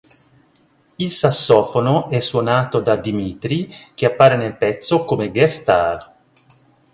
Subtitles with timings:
[0.97, 6.15] Il sassofono è suonato da Dimitri che appare nel pezzo come guest star.